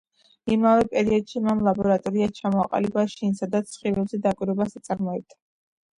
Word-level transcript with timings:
იმავე 0.53 0.85
პერიოდში 0.93 1.41
მან 1.47 1.61
ლაბორატორია 1.67 2.29
ჩამოაყალიბა 2.39 3.05
შინ, 3.17 3.37
სადაც 3.43 3.71
სხივებზე 3.77 4.23
დაკვირვებას 4.25 4.79
აწარმოებდა. 4.81 5.43